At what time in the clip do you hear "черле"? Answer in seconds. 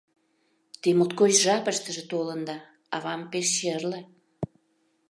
3.57-3.99